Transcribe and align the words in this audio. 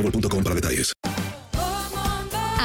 boostmobile.com 0.00 0.42
para 0.42 0.54
detalles. 0.54 0.92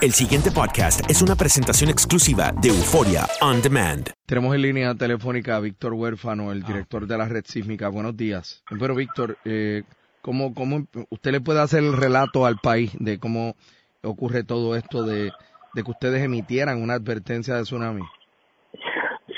El 0.00 0.12
siguiente 0.12 0.50
podcast 0.50 1.10
es 1.10 1.20
una 1.20 1.34
presentación 1.34 1.90
exclusiva 1.90 2.52
de 2.62 2.68
Euforia 2.68 3.26
On 3.42 3.60
Demand. 3.60 4.08
Tenemos 4.24 4.54
en 4.54 4.62
línea 4.62 4.94
telefónica 4.94 5.56
a 5.56 5.60
Víctor 5.60 5.92
Huérfano, 5.92 6.52
el 6.52 6.62
director 6.62 7.06
de 7.06 7.18
la 7.18 7.28
red 7.28 7.44
sísmica. 7.44 7.90
Buenos 7.90 8.16
días. 8.16 8.64
Pero 8.78 8.94
Víctor, 8.94 9.36
eh, 9.44 9.82
¿cómo, 10.22 10.54
¿cómo 10.54 10.86
usted 11.10 11.32
le 11.32 11.42
puede 11.42 11.60
hacer 11.60 11.84
el 11.84 11.94
relato 11.94 12.46
al 12.46 12.56
país 12.62 12.96
de 12.98 13.18
cómo 13.18 13.56
ocurre 14.02 14.42
todo 14.42 14.74
esto 14.74 15.02
de, 15.04 15.32
de 15.74 15.82
que 15.84 15.90
ustedes 15.90 16.24
emitieran 16.24 16.82
una 16.82 16.94
advertencia 16.94 17.56
de 17.56 17.64
tsunami? 17.64 18.02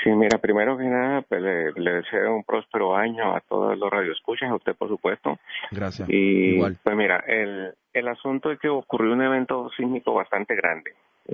Sí, 0.01 0.09
mira, 0.11 0.37
primero 0.37 0.77
que 0.77 0.85
nada, 0.85 1.23
pues 1.23 1.41
le, 1.41 1.73
le 1.73 1.91
deseo 1.95 2.35
un 2.35 2.43
próspero 2.45 2.95
año 2.95 3.35
a 3.35 3.41
todos 3.41 3.77
los 3.77 3.89
radioescuchas, 3.89 4.49
a 4.49 4.55
usted 4.55 4.75
por 4.75 4.87
supuesto. 4.87 5.37
Gracias. 5.71 6.07
Y 6.09 6.55
Igual. 6.55 6.77
pues 6.81 6.95
mira, 6.95 7.21
el, 7.27 7.73
el 7.93 8.07
asunto 8.07 8.51
es 8.51 8.59
que 8.59 8.69
ocurrió 8.69 9.13
un 9.13 9.21
evento 9.21 9.69
sísmico 9.75 10.13
bastante 10.13 10.55
grande. 10.55 10.93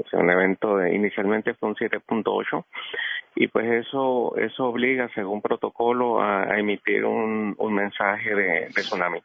Sea, 0.09 0.19
un 0.19 0.29
evento 0.29 0.77
de, 0.77 0.93
inicialmente 0.93 1.55
fue 1.55 1.69
un 1.69 1.75
7.8 1.75 2.63
y 3.35 3.47
pues 3.47 3.65
eso 3.87 4.35
eso 4.37 4.65
obliga, 4.65 5.09
según 5.15 5.41
protocolo, 5.41 6.21
a, 6.21 6.59
emitir 6.59 7.05
un, 7.05 7.55
un 7.57 7.73
mensaje 7.73 8.35
de, 8.35 8.67
tsunami. 8.67 9.19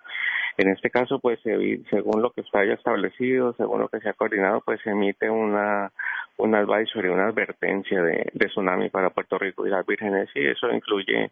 En 0.57 0.69
este 0.71 0.89
caso, 0.89 1.19
pues 1.19 1.39
se- 1.43 1.83
según 1.91 2.23
lo 2.23 2.31
que 2.31 2.41
está 2.41 2.65
ya 2.65 2.75
establecido, 2.75 3.53
según 3.55 3.81
lo 3.81 3.89
que 3.89 4.01
se 4.01 4.09
ha 4.09 4.15
coordinado, 4.15 4.63
pues 4.65 4.81
se 4.83 4.91
emite 4.91 5.29
una 5.29 5.93
una 6.37 6.59
advisory, 6.61 7.09
una 7.09 7.29
advertencia 7.29 8.03
de, 8.03 8.29
de 8.33 8.47
tsunami 8.47 8.89
para 8.89 9.11
Puerto 9.11 9.39
Rico 9.39 9.67
y 9.67 9.71
las 9.71 9.87
Vírgenes 9.87 10.29
y 10.35 10.47
eso 10.47 10.71
incluye 10.73 11.31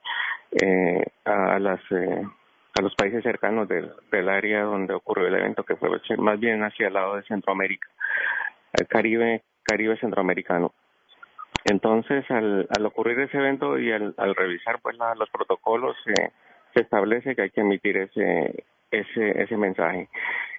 eh, 0.61 1.05
a 1.25 1.59
las 1.59 1.81
eh, 1.91 2.23
a 2.79 2.83
los 2.83 2.95
países 2.95 3.23
cercanos 3.23 3.69
del, 3.69 3.93
del 4.11 4.29
área 4.29 4.63
donde 4.63 4.95
ocurrió 4.95 5.27
el 5.29 5.35
evento, 5.35 5.63
que 5.65 5.77
fue 5.77 5.91
más 6.19 6.41
bien 6.41 6.63
hacia 6.63 6.89
el 6.89 6.95
lado 6.95 7.17
de 7.17 7.23
Centroamérica, 7.25 7.89
el 8.73 8.87
Caribe, 8.87 9.43
Caribe 9.63 9.99
centroamericano. 9.99 10.73
Entonces, 11.65 12.25
al, 12.31 12.67
al 12.71 12.87
ocurrir 12.87 13.21
ese 13.21 13.37
evento 13.37 13.79
y 13.79 13.93
al, 13.93 14.15
al 14.17 14.35
revisar 14.35 14.81
pues 14.81 14.97
la- 14.99 15.15
los 15.15 15.31
protocolos, 15.31 15.97
eh, 16.07 16.31
se 16.75 16.81
establece 16.81 17.37
que 17.37 17.43
hay 17.43 17.51
que 17.51 17.61
emitir 17.61 17.97
ese 17.99 18.65
ese 18.91 19.43
ese 19.43 19.57
mensaje. 19.57 20.09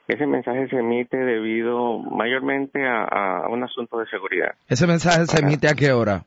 Ese 0.07 0.25
mensaje 0.27 0.67
se 0.69 0.77
emite 0.77 1.17
debido 1.17 1.97
mayormente 1.97 2.85
a, 2.85 3.03
a 3.03 3.47
un 3.49 3.63
asunto 3.63 3.99
de 3.99 4.05
seguridad. 4.07 4.53
¿Ese 4.67 4.85
mensaje 4.87 5.25
se 5.25 5.39
emite 5.41 5.67
a 5.67 5.73
qué 5.75 5.91
hora? 5.91 6.23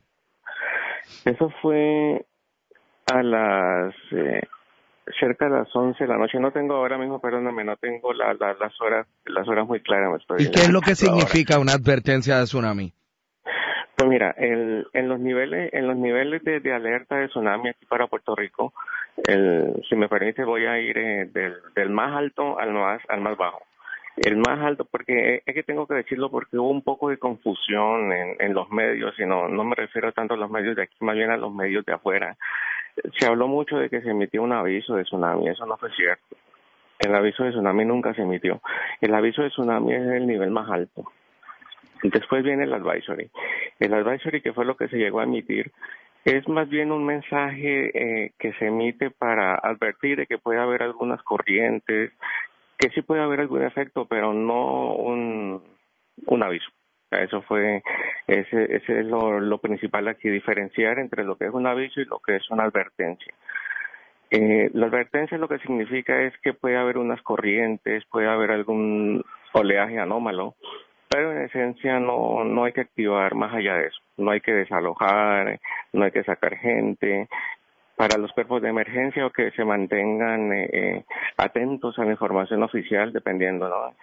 Eso 1.25 1.49
fue 1.61 2.25
a 3.11 3.23
las 3.23 3.95
eh, 4.11 4.41
cerca 5.19 5.45
de 5.49 5.51
las 5.59 5.75
11 5.75 6.03
de 6.03 6.07
la 6.09 6.17
noche. 6.17 6.39
No 6.39 6.51
tengo 6.51 6.75
ahora 6.75 6.97
mismo, 6.97 7.19
perdóname, 7.19 7.63
no 7.63 7.75
tengo 7.77 8.13
la, 8.13 8.33
la- 8.33 8.53
las 8.59 8.79
horas 8.81 9.07
las 9.25 9.47
horas 9.47 9.67
muy 9.67 9.79
claras. 9.81 10.11
me 10.11 10.17
estoy- 10.17 10.43
¿Y 10.43 10.51
qué 10.51 10.61
es 10.61 10.69
lo 10.69 10.81
que 10.81 10.91
ahora. 10.91 10.95
significa 10.95 11.59
una 11.59 11.73
advertencia 11.73 12.37
de 12.37 12.43
tsunami? 12.45 12.93
Pues 13.95 14.09
mira, 14.09 14.31
el, 14.37 14.85
en 14.93 15.09
los 15.09 15.19
niveles 15.19 15.73
en 15.73 15.87
los 15.87 15.97
niveles 15.97 16.43
de, 16.43 16.59
de 16.59 16.71
alerta 16.73 17.15
de 17.17 17.29
tsunami 17.29 17.69
aquí 17.69 17.85
para 17.87 18.05
Puerto 18.07 18.35
Rico, 18.35 18.73
el, 19.27 19.73
si 19.89 19.95
me 19.95 20.07
permite 20.07 20.43
voy 20.43 20.65
a 20.67 20.77
ir 20.79 20.95
eh, 20.97 21.25
del, 21.33 21.55
del 21.75 21.89
más 21.89 22.15
alto 22.15 22.59
al 22.59 22.73
más 22.73 23.01
al 23.09 23.21
más 23.21 23.35
bajo. 23.37 23.59
El 24.17 24.37
más 24.37 24.59
alto, 24.59 24.85
porque 24.85 25.43
es 25.45 25.53
que 25.53 25.63
tengo 25.63 25.85
que 25.85 25.93
decirlo 25.93 26.31
porque 26.31 26.57
hubo 26.57 26.69
un 26.69 26.81
poco 26.81 27.09
de 27.09 27.17
confusión 27.17 28.11
en, 28.11 28.35
en 28.39 28.53
los 28.53 28.69
medios, 28.71 29.13
y 29.19 29.25
no, 29.25 29.47
no 29.47 29.63
me 29.63 29.75
refiero 29.75 30.11
tanto 30.11 30.33
a 30.33 30.37
los 30.37 30.49
medios 30.49 30.75
de 30.75 30.83
aquí, 30.83 30.95
más 31.01 31.15
bien 31.15 31.29
a 31.29 31.37
los 31.37 31.53
medios 31.53 31.85
de 31.85 31.93
afuera. 31.93 32.35
Se 33.19 33.27
habló 33.27 33.47
mucho 33.47 33.77
de 33.77 33.89
que 33.89 34.01
se 34.01 34.09
emitió 34.09 34.41
un 34.41 34.53
aviso 34.53 34.95
de 34.95 35.03
tsunami, 35.03 35.49
eso 35.49 35.67
no 35.67 35.77
fue 35.77 35.91
cierto. 35.91 36.35
El 36.97 37.13
aviso 37.13 37.43
de 37.43 37.51
tsunami 37.51 37.85
nunca 37.85 38.13
se 38.15 38.23
emitió. 38.23 38.59
El 39.01 39.13
aviso 39.13 39.43
de 39.43 39.49
tsunami 39.49 39.93
es 39.93 40.07
el 40.07 40.25
nivel 40.25 40.49
más 40.49 40.69
alto. 40.69 41.11
Después 42.01 42.43
viene 42.43 42.63
el 42.63 42.73
advisory. 42.73 43.29
El 43.79 43.93
advisory, 43.93 44.41
que 44.41 44.53
fue 44.53 44.65
lo 44.65 44.75
que 44.75 44.87
se 44.87 44.97
llegó 44.97 45.19
a 45.19 45.25
emitir, 45.25 45.71
es 46.25 46.47
más 46.47 46.67
bien 46.67 46.91
un 46.91 47.05
mensaje 47.05 47.91
eh, 48.25 48.31
que 48.39 48.53
se 48.53 48.67
emite 48.67 49.11
para 49.11 49.55
advertir 49.55 50.17
de 50.17 50.27
que 50.27 50.37
puede 50.37 50.59
haber 50.59 50.83
algunas 50.83 51.21
corrientes, 51.23 52.11
que 52.77 52.89
sí 52.89 53.01
puede 53.01 53.21
haber 53.21 53.39
algún 53.39 53.63
efecto, 53.63 54.05
pero 54.05 54.33
no 54.33 54.93
un, 54.93 55.63
un 56.25 56.43
aviso. 56.43 56.69
Eso 57.11 57.41
fue, 57.43 57.81
ese, 58.27 58.75
ese 58.75 58.99
es 58.99 59.05
lo, 59.05 59.39
lo 59.39 59.59
principal 59.59 60.07
aquí, 60.07 60.29
diferenciar 60.29 60.99
entre 60.99 61.23
lo 61.23 61.37
que 61.37 61.45
es 61.45 61.53
un 61.53 61.65
aviso 61.65 62.01
y 62.01 62.05
lo 62.05 62.19
que 62.19 62.35
es 62.35 62.49
una 62.49 62.63
advertencia. 62.63 63.33
Eh, 64.29 64.69
la 64.73 64.87
advertencia 64.87 65.37
lo 65.37 65.47
que 65.47 65.59
significa 65.59 66.21
es 66.23 66.37
que 66.39 66.53
puede 66.53 66.75
haber 66.75 66.97
unas 66.97 67.21
corrientes, 67.21 68.03
puede 68.11 68.27
haber 68.27 68.51
algún 68.51 69.23
oleaje 69.53 69.99
anómalo 69.99 70.55
pero 71.09 71.31
en 71.31 71.43
esencia 71.43 71.99
no, 71.99 72.43
no 72.43 72.65
hay 72.65 72.73
que 72.73 72.81
activar 72.81 73.33
más 73.35 73.53
allá 73.53 73.75
de 73.75 73.87
eso. 73.87 73.99
No 74.17 74.31
hay 74.31 74.41
que 74.41 74.53
desalojar, 74.53 75.59
no 75.93 76.03
hay 76.03 76.11
que 76.11 76.23
sacar 76.23 76.57
gente. 76.57 77.27
Para 77.97 78.17
los 78.17 78.31
cuerpos 78.31 78.61
de 78.61 78.69
emergencia 78.69 79.25
o 79.25 79.31
que 79.31 79.51
se 79.51 79.65
mantengan 79.65 80.53
eh, 80.53 80.69
eh, 80.71 81.05
atentos 81.35 81.99
a 81.99 82.05
la 82.05 82.11
información 82.11 82.63
oficial, 82.63 83.11
dependiendo, 83.11 83.67
¿no? 83.67 83.93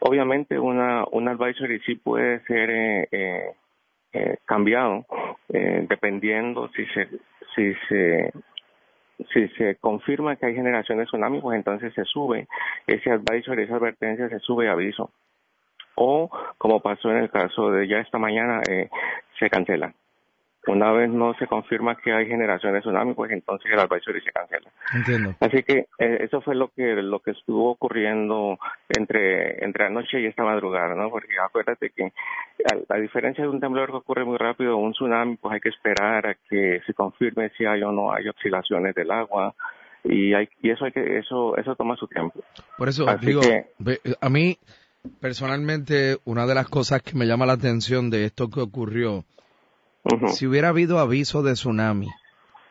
Obviamente 0.00 0.58
una, 0.58 1.04
un 1.12 1.28
advisory 1.28 1.78
sí 1.86 1.94
puede 1.94 2.40
ser 2.46 2.70
eh, 2.70 3.08
eh, 3.12 3.54
eh 4.12 4.36
cambiado 4.44 5.06
dependiendo 5.48 6.68
si 6.74 6.86
se, 6.86 7.08
si 7.54 7.74
se 7.88 8.32
si 9.32 9.48
se 9.48 9.76
confirma 9.76 10.36
que 10.36 10.46
hay 10.46 10.54
generación 10.54 10.98
de 10.98 11.04
tsunami, 11.04 11.40
pues 11.40 11.56
entonces 11.56 11.92
se 11.94 12.04
sube 12.04 12.48
ese 12.86 13.10
advisory, 13.10 13.64
esa 13.64 13.76
advertencia 13.76 14.28
se 14.28 14.38
sube 14.40 14.68
aviso. 14.68 15.10
O, 15.94 16.30
como 16.58 16.80
pasó 16.80 17.10
en 17.10 17.18
el 17.18 17.30
caso 17.30 17.70
de 17.70 17.86
ya 17.86 17.98
esta 17.98 18.18
mañana, 18.18 18.62
eh, 18.68 18.88
se 19.38 19.50
cancela. 19.50 19.92
Una 20.66 20.92
vez 20.92 21.10
no 21.10 21.34
se 21.34 21.48
confirma 21.48 21.96
que 21.96 22.12
hay 22.12 22.26
generación 22.26 22.72
de 22.72 22.80
tsunami, 22.80 23.14
pues 23.14 23.32
entonces 23.32 23.70
el 23.72 23.80
advisory 23.80 24.20
se 24.20 24.30
cancela. 24.30 24.70
Entiendo. 24.94 25.34
Así 25.40 25.64
que 25.64 25.86
eh, 25.98 26.18
eso 26.20 26.40
fue 26.40 26.54
lo 26.54 26.68
que 26.68 26.94
lo 27.02 27.18
que 27.18 27.32
estuvo 27.32 27.72
ocurriendo 27.72 28.58
entre 28.88 29.64
entre 29.64 29.86
anoche 29.86 30.20
y 30.20 30.26
esta 30.26 30.44
madrugada, 30.44 30.94
¿no? 30.94 31.10
Porque 31.10 31.34
acuérdate 31.44 31.90
que 31.90 32.04
a, 32.04 32.94
a, 32.94 32.98
diferencia 32.98 33.42
de 33.42 33.50
un 33.50 33.58
temblor 33.58 33.90
que 33.90 33.96
ocurre 33.96 34.24
muy 34.24 34.38
rápido, 34.38 34.76
un 34.76 34.92
tsunami, 34.92 35.36
pues 35.36 35.54
hay 35.54 35.60
que 35.60 35.70
esperar 35.70 36.26
a 36.28 36.36
que 36.48 36.80
se 36.86 36.94
confirme 36.94 37.50
si 37.58 37.64
hay 37.64 37.82
o 37.82 37.90
no 37.90 38.12
hay 38.12 38.28
oscilaciones 38.28 38.94
del 38.94 39.10
agua 39.10 39.54
y 40.04 40.32
hay 40.34 40.48
y 40.62 40.70
eso 40.70 40.84
hay 40.84 40.92
que 40.92 41.18
eso 41.18 41.56
eso 41.56 41.74
toma 41.74 41.96
su 41.96 42.06
tiempo. 42.06 42.40
Por 42.78 42.88
eso 42.88 43.04
digo, 43.20 43.42
a 44.20 44.28
mí 44.28 44.58
personalmente 45.20 46.18
una 46.24 46.46
de 46.46 46.54
las 46.54 46.68
cosas 46.68 47.02
que 47.02 47.16
me 47.16 47.26
llama 47.26 47.46
la 47.46 47.54
atención 47.54 48.10
de 48.10 48.26
esto 48.26 48.48
que 48.48 48.60
ocurrió 48.60 49.24
si 50.28 50.46
hubiera 50.46 50.68
habido 50.68 50.98
aviso 50.98 51.42
de 51.42 51.52
tsunami, 51.52 52.08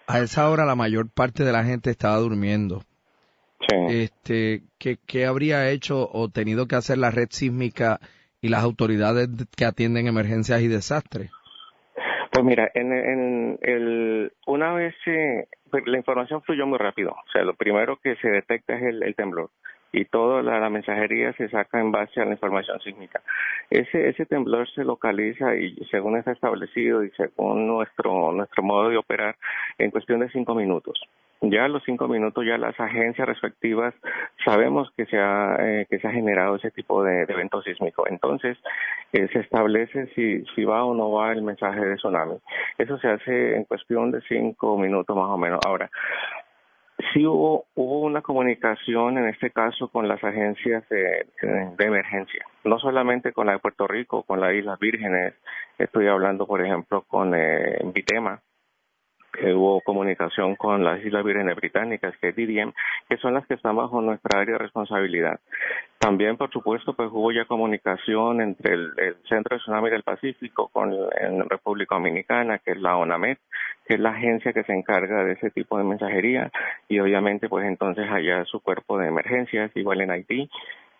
a 0.07 0.19
esa 0.19 0.49
hora 0.49 0.65
la 0.65 0.75
mayor 0.75 1.09
parte 1.09 1.43
de 1.43 1.51
la 1.51 1.63
gente 1.63 1.89
estaba 1.89 2.17
durmiendo. 2.17 2.81
Este, 3.89 4.63
¿qué, 4.79 4.97
¿Qué 5.07 5.25
habría 5.25 5.69
hecho 5.69 6.09
o 6.11 6.29
tenido 6.29 6.67
que 6.67 6.75
hacer 6.75 6.97
la 6.97 7.11
red 7.11 7.27
sísmica 7.29 7.99
y 8.41 8.49
las 8.49 8.63
autoridades 8.63 9.29
que 9.55 9.65
atienden 9.65 10.07
emergencias 10.07 10.61
y 10.61 10.67
desastres? 10.67 11.31
Pues 12.31 12.43
mira, 12.43 12.69
en, 12.73 12.91
en 12.91 13.59
el, 13.61 14.33
una 14.47 14.73
vez 14.73 14.95
la 15.05 15.97
información 15.97 16.41
fluyó 16.41 16.65
muy 16.65 16.79
rápido. 16.79 17.11
O 17.11 17.31
sea, 17.31 17.43
lo 17.43 17.53
primero 17.53 17.97
que 17.97 18.15
se 18.17 18.29
detecta 18.29 18.75
es 18.75 18.83
el 18.83 19.15
temblor 19.15 19.51
y 19.91 20.05
toda 20.05 20.41
la, 20.41 20.69
mensajería 20.69 21.33
se 21.33 21.49
saca 21.49 21.79
en 21.79 21.91
base 21.91 22.21
a 22.21 22.25
la 22.25 22.31
información 22.31 22.79
sísmica. 22.81 23.21
Ese, 23.69 24.09
ese 24.09 24.25
temblor 24.25 24.69
se 24.71 24.83
localiza 24.83 25.55
y 25.55 25.75
según 25.89 26.17
está 26.17 26.31
establecido 26.31 27.03
y 27.03 27.11
según 27.11 27.67
nuestro, 27.67 28.31
nuestro 28.31 28.63
modo 28.63 28.89
de 28.89 28.97
operar 28.97 29.35
en 29.77 29.91
cuestión 29.91 30.21
de 30.21 30.29
cinco 30.29 30.55
minutos. 30.55 30.99
Ya 31.43 31.67
los 31.67 31.81
cinco 31.83 32.07
minutos 32.07 32.45
ya 32.45 32.59
las 32.59 32.79
agencias 32.79 33.27
respectivas 33.27 33.95
sabemos 34.45 34.91
que 34.95 35.07
se 35.07 35.17
ha, 35.17 35.57
eh, 35.59 35.87
que 35.89 35.97
se 35.97 36.07
ha 36.07 36.11
generado 36.11 36.55
ese 36.57 36.69
tipo 36.69 37.03
de, 37.03 37.23
evento 37.23 37.63
sísmico. 37.63 38.07
Entonces 38.07 38.59
eh, 39.11 39.27
se 39.33 39.39
establece 39.39 40.07
si 40.13 40.63
va 40.63 40.85
o 40.85 40.93
no 40.93 41.11
va 41.11 41.31
el 41.31 41.41
mensaje 41.41 41.83
de 41.83 41.95
tsunami. 41.95 42.35
Eso 42.77 42.99
se 42.99 43.07
hace 43.07 43.55
en 43.55 43.63
cuestión 43.63 44.11
de 44.11 44.21
cinco 44.21 44.77
minutos 44.77 45.17
más 45.17 45.29
o 45.29 45.37
menos. 45.37 45.59
Ahora, 45.65 45.89
sí 47.13 47.25
hubo, 47.25 47.65
hubo 47.75 47.99
una 48.01 48.21
comunicación 48.21 49.17
en 49.17 49.27
este 49.29 49.51
caso 49.51 49.87
con 49.89 50.07
las 50.07 50.23
agencias 50.23 50.87
de, 50.89 51.25
emergencia, 51.79 52.45
no 52.63 52.79
solamente 52.79 53.33
con 53.33 53.47
la 53.47 53.53
de 53.53 53.59
Puerto 53.59 53.87
Rico, 53.87 54.23
con 54.23 54.39
las 54.39 54.53
Islas 54.53 54.79
Vírgenes, 54.79 55.33
estoy 55.77 56.07
hablando 56.07 56.45
por 56.47 56.65
ejemplo 56.65 57.03
con 57.03 57.33
eh, 57.35 57.79
Vitema, 57.93 58.41
hubo 59.53 59.81
comunicación 59.81 60.55
con 60.55 60.83
las 60.83 61.03
Islas 61.03 61.23
Vírgenes 61.23 61.55
Británicas, 61.55 62.15
que 62.17 62.29
es 62.29 62.35
DDM, 62.35 62.73
que 63.09 63.17
son 63.17 63.33
las 63.33 63.45
que 63.47 63.55
están 63.55 63.75
bajo 63.75 64.01
nuestra 64.01 64.41
área 64.41 64.53
de 64.53 64.59
responsabilidad. 64.59 65.39
También, 65.97 66.35
por 66.35 66.49
supuesto, 66.51 66.93
pues 66.93 67.09
hubo 67.11 67.31
ya 67.31 67.45
comunicación 67.45 68.41
entre 68.41 68.73
el, 68.73 69.15
Centro 69.29 69.55
de 69.55 69.61
Tsunami 69.61 69.89
del 69.89 70.03
Pacífico 70.03 70.67
con 70.69 70.91
la 70.91 71.45
República 71.47 71.95
Dominicana, 71.95 72.57
que 72.57 72.71
es 72.71 72.81
la 72.81 72.97
ONAMED, 72.97 73.37
que 73.85 73.95
es 73.95 73.99
la 73.99 74.09
agencia 74.09 74.51
que 74.51 74.63
se 74.63 74.73
encarga 74.73 75.23
de 75.23 75.33
ese 75.33 75.51
tipo 75.51 75.77
de 75.77 75.83
mensajería, 75.83 76.51
y 76.87 76.99
obviamente, 76.99 77.49
pues 77.49 77.67
entonces 77.67 78.09
allá 78.09 78.43
su 78.45 78.61
cuerpo 78.61 78.97
de 78.97 79.07
emergencias, 79.07 79.71
igual 79.75 80.01
en 80.01 80.11
Haití, 80.11 80.49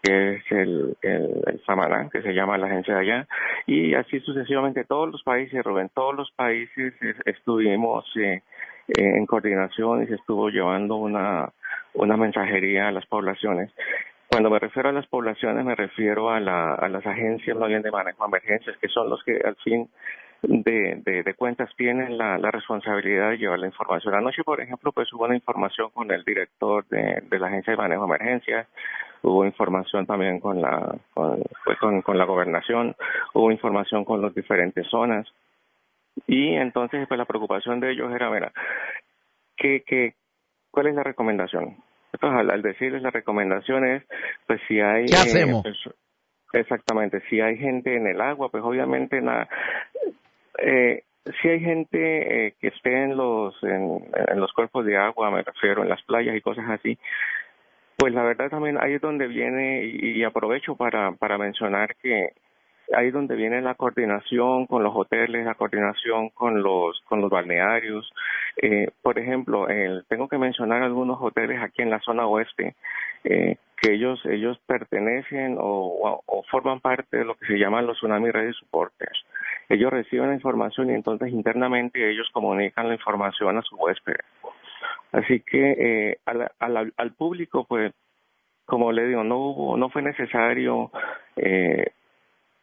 que 0.02 0.36
es 0.36 0.52
el, 0.52 0.98
el, 1.02 1.44
el 1.46 1.62
Samaná, 1.66 2.10
que 2.12 2.22
se 2.22 2.34
llama 2.34 2.58
la 2.58 2.68
agencia 2.68 2.96
de 2.96 3.02
allá, 3.02 3.28
y 3.68 3.94
así 3.94 4.20
sucesivamente 4.22 4.84
todos 4.86 5.10
los 5.12 5.24
países, 5.24 5.64
Rubén, 5.64 5.90
todos 5.94 6.16
los 6.16 6.32
países 6.32 6.94
estuvimos 7.26 8.06
eh, 8.18 8.42
en 8.88 9.26
coordinación 9.26 10.04
y 10.04 10.08
se 10.08 10.16
estuvo 10.16 10.50
llevando 10.50 10.96
una, 10.96 11.50
una 11.94 12.18
mensajería 12.18 12.88
a 12.88 12.92
las 12.92 13.06
poblaciones. 13.06 13.72
Cuando 14.30 14.50
me 14.50 14.60
refiero 14.60 14.90
a 14.90 14.94
las 14.94 15.08
poblaciones, 15.08 15.66
me 15.66 15.76
refiero 15.76 16.30
a, 16.30 16.40
la, 16.40 16.74
a 16.76 16.88
las 16.88 17.06
agencias 17.06 17.58
no 17.58 17.68
bien 17.68 17.82
de 17.82 17.92
manejo 17.92 18.24
de 18.24 18.30
emergencias, 18.30 18.78
que 18.78 18.88
son 18.88 19.10
los 19.10 19.22
que 19.24 19.40
al 19.44 19.56
fin 19.58 19.90
de, 20.42 21.02
de, 21.06 21.24
de 21.24 21.34
cuentas 21.36 21.70
tienen 21.78 22.18
la, 22.18 22.38
la, 22.38 22.52
responsabilidad 22.52 23.30
de 23.30 23.38
llevar 23.38 23.60
la 23.60 23.68
información. 23.68 24.16
Anoche, 24.16 24.44
por 24.44 24.60
ejemplo, 24.60 24.92
pues 24.92 25.12
hubo 25.14 25.26
una 25.26 25.36
información 25.36 25.90
con 25.92 26.12
el 26.12 26.24
director 26.24 26.86
de, 26.88 27.22
de 27.30 27.40
la 27.40 27.48
Agencia 27.48 27.72
de 27.72 27.78
Manejo 27.78 28.08
de 28.08 28.16
Emergencias, 28.16 28.68
hubo 29.22 29.46
información 29.46 30.06
también 30.06 30.40
con 30.40 30.62
la, 30.62 30.96
con, 31.14 31.44
pues 31.64 31.78
con, 31.78 32.02
con 32.02 32.18
la 32.18 32.26
gobernación, 32.26 32.96
hubo 33.34 33.52
información 33.52 34.04
con 34.04 34.22
las 34.22 34.34
diferentes 34.34 34.88
zonas. 34.88 35.28
Y 36.28 36.56
entonces, 36.56 37.08
pues 37.08 37.18
la 37.18 37.26
preocupación 37.26 37.80
de 37.80 37.92
ellos 37.92 38.12
era, 38.14 38.30
mira, 38.30 38.52
¿qué, 39.56 39.84
qué, 39.86 40.16
¿cuál 40.72 40.88
es 40.88 40.96
la 40.96 41.04
recomendación? 41.04 41.78
Entonces, 42.14 42.40
al, 42.40 42.50
al 42.50 42.62
decirles 42.62 43.02
la 43.02 43.12
recomendación 43.12 43.86
es, 43.86 44.04
pues 44.48 44.60
si 44.68 44.82
hay... 44.82 45.06
¿Qué 45.06 45.16
hacemos? 45.16 45.66
Eh, 45.66 45.72
pues, 45.72 45.96
exactamente, 46.54 47.22
si 47.30 47.40
hay 47.40 47.58
gente 47.58 47.96
en 47.96 48.08
el 48.08 48.20
agua, 48.20 48.50
pues 48.50 48.62
obviamente 48.64 49.22
nada, 49.22 49.48
eh, 50.62 51.04
si 51.42 51.50
hay 51.50 51.60
gente 51.60 52.48
eh, 52.48 52.54
que 52.60 52.68
esté 52.70 53.04
en 53.04 53.16
los 53.16 53.56
en, 53.64 54.02
los 54.40 54.52
cuerpos 54.54 54.86
de 54.86 54.98
agua, 54.98 55.30
me 55.32 55.44
refiero, 55.44 55.84
en 55.84 55.90
las 55.90 56.02
playas 56.04 56.36
y 56.36 56.42
cosas 56.42 56.70
así, 56.70 56.98
pues 57.98 58.14
la 58.14 58.24
verdad 58.24 58.50
también 58.50 58.78
ahí 58.82 58.94
es 58.94 59.02
donde 59.02 59.28
viene 59.28 59.84
y, 59.86 60.24
aprovecho 60.24 60.76
para 60.76 61.12
para 61.14 61.38
mencionar 61.38 61.96
que 61.98 62.30
ahí 62.96 63.08
es 63.08 63.14
donde 63.14 63.36
viene 63.36 63.62
la 63.62 63.76
coordinación 63.76 64.66
con 64.66 64.84
los 64.84 64.94
hoteles, 64.96 65.46
la 65.46 65.56
coordinación 65.56 66.30
con 66.30 66.62
los 66.64 67.00
con 67.06 67.22
los 67.22 67.30
balnearios. 67.30 68.12
Eh, 68.62 68.90
por 69.02 69.20
ejemplo, 69.20 69.68
el, 69.70 70.06
tengo 70.10 70.28
que 70.28 70.38
mencionar 70.38 70.82
algunos 70.84 71.18
hoteles 71.22 71.62
aquí 71.62 71.82
en 71.82 71.90
la 71.90 72.00
zona 72.00 72.26
oeste 72.28 72.76
eh, 73.24 73.58
que 73.78 73.94
ellos 73.94 74.20
ellos 74.26 74.60
pertenecen 74.66 75.58
o, 75.60 76.44
forman 76.50 76.80
parte 76.80 77.18
de 77.18 77.26
lo 77.26 77.36
que 77.36 77.46
se 77.46 77.58
llaman 77.58 77.88
los 77.88 77.98
Tsunami 77.98 78.32
Ready 78.32 78.54
Supporters. 78.54 79.26
Ellos 79.72 79.90
reciben 79.90 80.28
la 80.28 80.36
información 80.36 80.90
y 80.90 80.94
entonces 80.96 81.30
internamente 81.30 82.12
ellos 82.12 82.30
comunican 82.34 82.90
la 82.90 82.96
información 82.96 83.58
a 83.58 83.62
su 83.62 83.78
huésped. 83.78 84.18
Así 85.14 85.40
que 85.40 85.72
eh, 86.12 86.18
al, 86.26 86.52
al, 86.60 86.94
al, 86.98 87.12
público, 87.14 87.64
pues, 87.64 87.94
como 88.66 88.92
le 88.92 89.08
digo, 89.08 89.24
no 89.24 89.38
hubo, 89.38 89.78
no 89.78 89.90
fue 89.90 90.02
necesario 90.02 90.92
eh, 91.38 91.86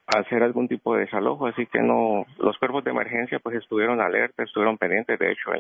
hacer 0.07 0.43
algún 0.43 0.69
tipo 0.69 0.95
de 0.95 1.07
desalojo, 1.07 1.47
así 1.47 1.65
que 1.65 1.81
no, 1.81 2.27
los 2.39 2.59
cuerpos 2.59 2.85
de 2.85 2.91
emergencia 2.91 3.39
pues 3.39 3.57
estuvieron 3.57 4.03
alerta, 4.03 4.43
estuvieron 4.43 4.77
pendientes, 4.77 5.19
de 5.19 5.33
hecho, 5.33 5.51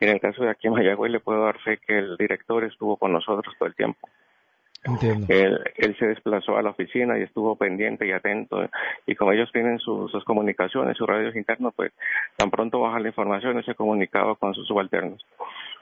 en 0.00 0.08
el 0.10 0.20
caso 0.20 0.42
de 0.42 0.50
aquí 0.50 0.66
en 0.66 0.74
Mayagüez 0.74 1.12
le 1.12 1.20
puedo 1.20 1.44
dar 1.44 1.58
fe 1.60 1.78
que 1.78 1.96
el 1.98 2.18
director 2.18 2.62
estuvo 2.64 2.98
con 2.98 3.12
nosotros 3.12 3.54
todo 3.58 3.68
el 3.68 3.74
tiempo. 3.74 4.06
Entiendo. 4.82 5.26
Él, 5.28 5.60
él, 5.76 5.96
se 5.98 6.06
desplazó 6.06 6.56
a 6.56 6.62
la 6.62 6.70
oficina 6.70 7.18
y 7.18 7.22
estuvo 7.22 7.54
pendiente 7.56 8.06
y 8.06 8.12
atento. 8.12 8.58
Y 9.06 9.14
como 9.14 9.32
ellos 9.32 9.50
tienen 9.52 9.78
sus, 9.78 10.10
sus 10.10 10.24
comunicaciones, 10.24 10.96
sus 10.96 11.06
radios 11.06 11.36
internos, 11.36 11.74
pues 11.76 11.92
tan 12.36 12.50
pronto 12.50 12.80
baja 12.80 12.98
la 12.98 13.08
información 13.08 13.58
y 13.58 13.62
se 13.64 13.74
comunicaba 13.74 14.36
con 14.36 14.54
sus 14.54 14.66
subalternos. 14.66 15.22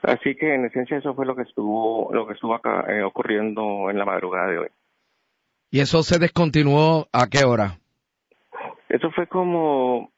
Así 0.03 0.35
que 0.35 0.55
en 0.55 0.65
esencia 0.65 0.99
eso 0.99 1.15
fue 1.15 1.27
lo 1.27 1.37
que 1.37 1.43
estuvo, 1.43 2.13
lo 2.13 2.27
que 2.27 2.35
estuvo 2.35 2.55
acá 2.55 2.85
eh, 2.89 3.03
ocurriendo 3.03 3.91
en 3.91 3.99
la 3.99 4.05
madrugada 4.05 4.51
de 4.51 4.59
hoy. 4.59 4.69
¿Y 5.71 5.81
eso 5.81 6.03
se 6.03 6.19
descontinuó 6.19 7.07
a 7.13 7.27
qué 7.29 7.45
hora? 7.45 7.79
Eso 8.89 9.11
fue 9.11 9.27
como 9.27 10.11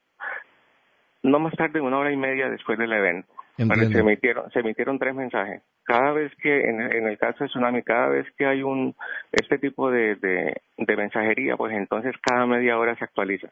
no 1.23 1.39
más 1.39 1.55
tarde 1.55 1.81
una 1.81 1.99
hora 1.99 2.13
y 2.13 2.17
media 2.17 2.49
después 2.49 2.79
del 2.79 2.93
evento. 2.93 3.33
Se 3.57 3.99
emitieron, 3.99 4.51
se 4.53 4.61
emitieron 4.61 4.99
tres 4.99 5.15
mensajes. 5.15 5.63
Cada 5.85 6.13
vez 6.13 6.33
que, 6.37 6.69
en, 6.69 6.81
en, 6.81 7.07
el 7.09 7.19
caso 7.19 7.45
de 7.45 7.49
Tsunami, 7.49 7.83
cada 7.83 8.09
vez 8.09 8.27
que 8.39 8.47
hay 8.47 8.63
un 8.63 8.95
este 9.33 9.59
tipo 9.59 9.91
de, 9.91 10.15
de, 10.17 10.63
de 10.79 10.97
mensajería, 10.97 11.57
pues 11.57 11.75
entonces 11.75 12.15
cada 12.23 12.47
media 12.47 12.79
hora 12.79 12.97
se 12.97 13.05
actualiza. 13.05 13.49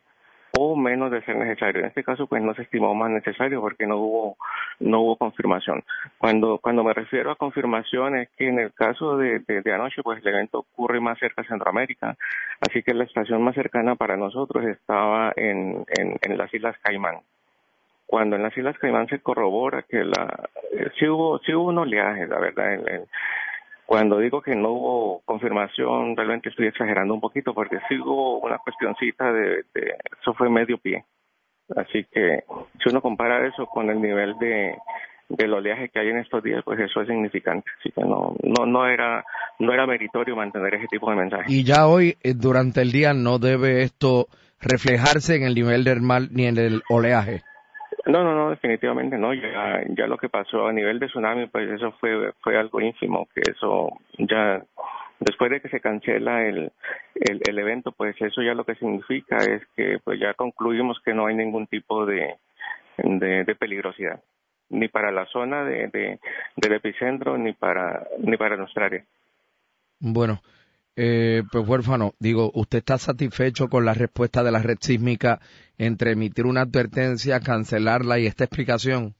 o 0.59 0.77
menos 0.77 1.11
de 1.11 1.23
ser 1.25 1.37
necesario. 1.37 1.81
En 1.81 1.89
este 1.89 2.05
caso, 2.05 2.27
pues 2.27 2.43
no 2.43 2.55
se 2.55 2.63
estimó 2.63 2.95
más 2.95 3.11
necesario 3.11 3.61
porque 3.61 3.87
no 3.87 3.99
hubo 3.99 4.37
no 4.81 5.01
hubo 5.01 5.17
confirmación. 5.17 5.85
Cuando 6.19 6.59
cuando 6.59 6.85
me 6.85 6.95
refiero 6.95 7.31
a 7.31 7.37
confirmación 7.37 8.17
es 8.17 8.29
que 8.37 8.49
en 8.49 8.59
el 8.59 8.73
caso 8.73 9.17
de, 9.17 9.41
de, 9.41 9.75
anoche, 9.75 10.03
pues 10.03 10.25
el 10.25 10.29
evento 10.29 10.61
ocurre 10.61 11.01
más 11.01 11.19
cerca 11.19 11.43
de 11.43 11.49
Centroamérica, 11.49 12.17
así 12.67 12.83
que 12.83 12.95
la 12.95 13.05
estación 13.05 13.43
más 13.43 13.55
cercana 13.55 13.97
para 13.97 14.17
nosotros 14.17 14.65
estaba 14.65 15.33
en, 15.37 15.85
en, 15.99 16.39
las 16.39 16.53
Islas 16.55 16.77
Caimán. 16.83 17.17
Cuando 18.09 18.37
en 18.37 18.43
las 18.43 18.57
Islas 18.57 18.79
Caimán 18.79 19.07
se 19.09 19.21
corrobora 19.21 19.83
que 19.83 20.03
la 20.03 20.49
eh, 20.73 20.89
sí 20.99 21.07
hubo 21.07 21.39
sí 21.41 21.53
hubo 21.53 21.69
un 21.69 21.77
oleaje, 21.77 22.27
la 22.27 22.39
verdad, 22.39 22.73
en, 22.73 23.05
cuando 23.85 24.19
digo 24.19 24.41
que 24.41 24.57
no 24.57 24.71
hubo 24.71 25.23
confirmación, 25.27 26.17
realmente 26.17 26.49
estoy 26.49 26.69
exagerando 26.69 27.13
un 27.13 27.21
poquito 27.21 27.53
porque 27.53 27.79
sí 27.87 27.99
hubo 27.99 28.39
una 28.39 28.57
cuestioncita 28.57 29.31
de, 29.31 29.65
eso 30.21 30.33
fue 30.33 30.49
medio 30.49 30.79
pie. 30.79 31.05
Así 31.77 32.05
que 32.11 32.45
si 32.83 32.89
uno 32.89 33.03
compara 33.03 33.47
eso 33.47 33.67
con 33.67 33.91
el 33.91 34.01
nivel 34.01 34.39
de 34.39 34.75
del 35.29 35.53
oleaje 35.53 35.91
que 35.91 36.01
hay 36.01 36.09
en 36.09 36.19
estos 36.19 36.43
días, 36.43 36.63
pues 36.65 36.81
eso 36.81 37.03
es 37.03 37.09
significante. 37.09 37.71
Así 37.79 37.91
que 37.93 38.01
no 38.01 38.35
no 38.43 38.65
no 38.65 38.87
era 38.87 39.23
no 39.59 39.75
era 39.75 39.87
meritorio 39.87 40.35
mantener 40.35 40.77
ese 40.77 40.87
tipo 40.87 41.11
de 41.11 41.17
mensajes. 41.17 41.51
Y 41.51 41.63
ya 41.63 41.87
hoy 41.87 42.17
eh, 42.23 42.33
durante 42.35 42.81
el 42.81 42.91
día 42.91 43.13
no 43.13 43.39
debe 43.39 43.83
esto 43.83 44.29
reflejarse 44.61 45.37
en 45.37 45.43
el 45.43 45.55
nivel 45.55 45.85
del 45.85 46.01
mar 46.01 46.23
ni 46.31 46.47
en 46.47 46.57
el 46.57 46.83
oleaje. 46.89 47.43
No, 48.09 48.25
no, 48.25 48.35
no, 48.35 48.51
definitivamente 48.51 49.19
no. 49.19 49.35
Ya, 49.35 49.83
ya 49.91 50.07
lo 50.07 50.17
que 50.17 50.31
pasó 50.31 50.67
a 50.67 50.73
nivel 50.73 50.99
de 50.99 51.09
tsunami, 51.09 51.47
pues 51.47 51.71
eso 51.71 51.93
fue 52.01 52.33
fue 52.41 52.57
algo 52.57 52.81
ínfimo, 52.81 53.29
que 53.35 53.43
eso 53.51 53.93
ya 54.19 54.63
después 55.21 55.51
de 55.51 55.61
que 55.61 55.69
se 55.69 55.81
cancela 55.81 56.47
el, 56.47 56.73
el, 57.15 57.59
evento, 57.59 57.93
pues 57.93 58.17
eso 58.19 58.41
ya 58.41 58.55
lo 58.55 58.65
que 58.65 58.77
significa 58.77 59.37
es 59.37 59.63
que 59.77 59.99
pues 60.03 60.19
ya 60.19 60.33
concluimos 60.33 60.99
que 61.05 61.13
no 61.13 61.27
hay 61.27 61.35
ningún 61.35 61.67
tipo 61.67 62.07
de, 62.07 62.37
de, 62.97 63.55
peligrosidad, 63.57 64.23
ni 64.71 64.89
para 64.89 65.13
la 65.13 65.27
zona 65.27 65.65
de, 65.65 65.89
de, 65.89 66.19
del 66.57 66.73
epicentro, 66.73 67.37
ni 67.37 67.53
para, 67.53 68.07
ni 68.21 68.39
para 68.39 68.57
nuestra 68.57 68.87
área. 68.87 69.05
Bueno, 70.01 70.41
eh, 71.01 71.45
pues 71.53 71.69
huérfano, 71.69 72.15
digo, 72.19 72.51
¿usted 72.55 72.79
está 72.79 72.99
satisfecho 72.99 73.69
con 73.69 73.85
la 73.85 73.95
respuesta 73.95 74.43
de 74.43 74.51
la 74.51 74.59
red 74.59 74.79
sísmica 74.81 75.39
entre 75.79 76.13
emitir 76.13 76.45
una 76.45 76.63
advertencia, 76.63 77.39
cancelarla 77.39 78.19
y 78.19 78.27
esta 78.27 78.43
explicación? 78.43 79.15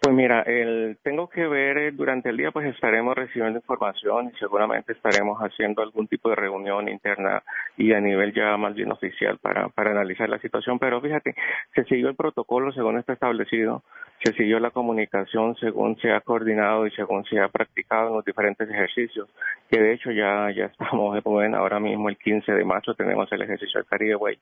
Pues 0.00 0.16
mira, 0.16 0.42
el, 0.42 0.98
tengo 1.04 1.28
que 1.28 1.46
ver 1.46 1.78
eh, 1.78 1.90
durante 1.92 2.30
el 2.30 2.36
día, 2.36 2.50
pues 2.50 2.66
estaremos 2.66 3.14
recibiendo 3.14 3.58
información 3.58 4.32
y 4.34 4.38
seguramente 4.38 4.94
estaremos 4.94 5.38
haciendo 5.38 5.80
algún 5.82 6.08
tipo 6.08 6.28
de 6.30 6.34
reunión 6.34 6.88
interna 6.88 7.42
y 7.76 7.92
a 7.92 8.00
nivel 8.00 8.32
ya 8.32 8.56
más 8.56 8.74
bien 8.74 8.90
oficial 8.90 9.38
para, 9.38 9.68
para 9.68 9.92
analizar 9.92 10.28
la 10.28 10.40
situación. 10.40 10.80
Pero 10.80 11.00
fíjate, 11.00 11.36
se 11.74 11.84
siguió 11.84 12.08
el 12.08 12.16
protocolo 12.16 12.72
según 12.72 12.98
está 12.98 13.12
establecido, 13.12 13.84
se 14.22 14.32
siguió 14.32 14.58
la 14.58 14.70
comunicación 14.70 15.54
según 15.60 15.96
se 16.00 16.10
ha 16.10 16.20
coordinado 16.20 16.86
y 16.86 16.90
según 16.90 17.24
se 17.24 17.38
ha 17.40 17.48
practicado 17.48 18.08
en 18.08 18.14
los 18.14 18.24
diferentes 18.24 18.68
ejercicios, 18.68 19.28
que 19.70 19.78
de 19.80 19.94
hecho 19.94 20.10
ya, 20.10 20.50
ya 20.54 20.66
estamos, 20.66 21.22
bueno, 21.24 21.56
ahora 21.56 21.78
mismo 21.78 22.08
el 22.08 22.16
15 22.16 22.52
de 22.52 22.64
marzo 22.64 22.94
tenemos 22.94 23.30
el 23.30 23.42
ejercicio 23.42 23.78
del 23.78 23.88
Caribe 23.88 24.16
Way. 24.16 24.38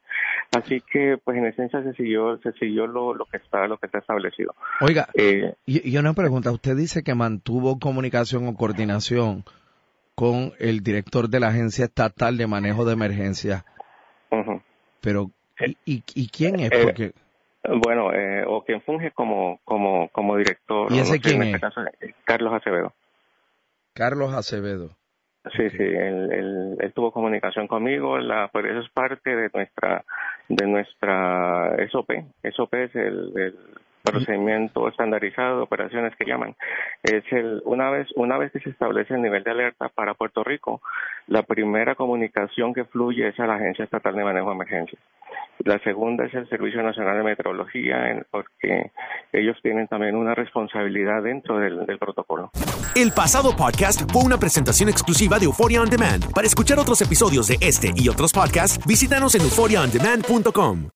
Así 0.56 0.80
que, 0.80 1.18
pues 1.23 1.37
en 1.37 1.47
esencia 1.47 1.83
se 1.83 1.92
siguió, 1.95 2.38
se 2.38 2.52
siguió 2.52 2.87
lo, 2.87 3.14
lo 3.14 3.26
que 3.26 3.37
está, 3.37 3.66
lo 3.66 3.76
que 3.76 3.87
está 3.87 3.99
establecido. 3.99 4.54
Oiga, 4.80 5.09
eh, 5.14 5.54
y, 5.66 5.97
una 5.99 6.14
pregunta, 6.14 6.50
usted 6.52 6.76
dice 6.76 7.02
que 7.02 7.14
mantuvo 7.14 7.78
comunicación 7.78 8.49
o 8.49 8.54
coordinación 8.54 9.45
con 10.14 10.52
el 10.59 10.80
director 10.80 11.28
de 11.28 11.40
la 11.40 11.49
Agencia 11.49 11.85
Estatal 11.85 12.38
de 12.38 12.47
Manejo 12.47 12.87
de 12.87 12.95
Emergencia. 12.95 13.64
Pero, 15.02 15.30
¿y, 15.85 16.02
y, 16.14 16.28
quién 16.28 16.61
es? 16.61 16.73
Eh, 16.73 16.80
Porque... 16.83 17.12
bueno, 17.68 18.12
eh, 18.12 18.44
o 18.46 18.64
quien 18.64 18.82
funge 18.82 19.11
como, 19.12 19.61
como, 19.64 20.08
como 20.08 20.37
director. 20.37 20.92
¿Y 20.92 20.99
ese 20.99 21.20
quién 21.20 21.42
este 21.42 21.66
es? 21.66 22.14
Carlos 22.25 22.52
Acevedo. 22.52 22.92
Carlos 23.94 24.35
Acevedo. 24.35 24.90
Sí, 25.56 25.70
sí, 25.70 25.82
él, 25.82 26.76
él, 26.80 26.92
tuvo 26.92 27.12
comunicación 27.12 27.68
conmigo, 27.68 28.18
la, 28.18 28.49
pues 28.49 28.64
eso 28.64 28.80
es 28.80 28.90
parte 28.90 29.37
de 29.37 29.49
nuestra, 29.54 30.04
de 30.49 30.66
nuestra 30.66 31.76
SOP. 31.92 32.11
SOP 32.52 32.75
es 32.75 32.94
el 32.96 33.54
procedimiento 34.06 34.88
estandarizado 34.88 35.58
de 35.58 35.62
operaciones 35.62 36.14
que 36.16 36.25
llaman. 36.25 36.54
Es 37.02 37.25
el, 37.32 37.62
una 37.64 37.90
vez, 37.90 38.08
una 38.16 38.38
vez 38.38 38.52
que 38.52 38.60
se 38.60 38.70
establece 38.70 39.14
el 39.14 39.22
nivel 39.22 39.42
de 39.44 39.50
alerta 39.50 39.88
para 39.88 40.14
Puerto 40.14 40.44
Rico, 40.44 40.80
la 41.26 41.42
primera 41.42 41.94
comunicación 41.94 42.72
que 42.72 42.84
fluye 42.84 43.28
es 43.28 43.38
a 43.40 43.46
la 43.46 43.56
Agencia 43.56 43.84
Estatal 43.84 44.14
de 44.14 44.25
Manejo 44.25 44.48
de 44.48 44.54
Emergencias. 44.54 45.02
La 45.64 45.78
segunda 45.80 46.26
es 46.26 46.34
el 46.34 46.48
Servicio 46.48 46.82
Nacional 46.82 47.16
de 47.18 47.25
Meteorología, 47.25 48.25
porque 48.30 48.92
ellos 49.32 49.56
tienen 49.62 49.88
también 49.88 50.14
una 50.14 50.34
responsabilidad 50.34 51.22
dentro 51.22 51.58
del, 51.58 51.86
del 51.86 51.98
protocolo. 51.98 52.50
El 52.94 53.12
pasado 53.12 53.56
podcast 53.56 54.10
fue 54.12 54.22
una 54.22 54.38
presentación 54.38 54.88
exclusiva 54.88 55.38
de 55.38 55.46
Euphoria 55.46 55.82
On 55.82 55.90
Demand. 55.90 56.32
Para 56.32 56.46
escuchar 56.46 56.78
otros 56.78 57.00
episodios 57.00 57.48
de 57.48 57.56
este 57.60 57.90
y 57.96 58.08
otros 58.08 58.32
podcasts, 58.32 58.78
visítanos 58.86 59.34
en 59.34 59.42
euphoriaondemand.com. 59.42 60.96